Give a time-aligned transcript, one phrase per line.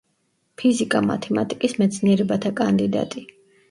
[0.61, 3.29] ფიზიკა-მათემატიკის მეცნიერებათა კანდიდატი.